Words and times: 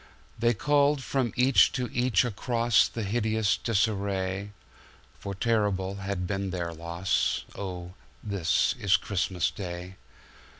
They 0.39 0.55
called 0.55 1.03
from 1.03 1.31
each 1.35 1.71
to 1.73 1.87
each 1.93 2.23
acrossThe 2.23 3.05
hideous 3.05 3.55
disarray, 3.55 4.49
For 5.19 5.35
terrible 5.35 5.97
has 5.97 6.15
been 6.15 6.49
their 6.49 6.73
loss:"Oh, 6.73 7.93
this 8.23 8.73
is 8.79 8.97
Christmas 8.97 9.51
Day!" 9.51 9.97